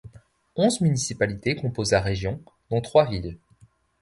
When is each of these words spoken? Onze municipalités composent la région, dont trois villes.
Onze 0.55 0.81
municipalités 0.81 1.55
composent 1.55 1.91
la 1.91 2.01
région, 2.01 2.41
dont 2.71 2.81
trois 2.81 3.05
villes. 3.05 3.37